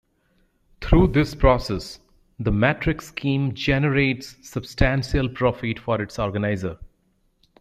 [0.81, 1.99] Through this process,
[2.39, 6.79] the matrix scheme generates substantial profit for its organiser.